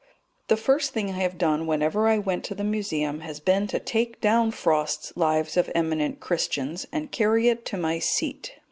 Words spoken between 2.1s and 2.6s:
went to